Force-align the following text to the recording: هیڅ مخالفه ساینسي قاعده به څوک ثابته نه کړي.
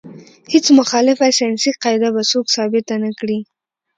هیڅ 0.53 0.65
مخالفه 0.79 1.27
ساینسي 1.37 1.71
قاعده 1.83 2.09
به 2.15 2.21
څوک 2.31 2.45
ثابته 2.55 2.95
نه 3.03 3.11
کړي. 3.19 3.39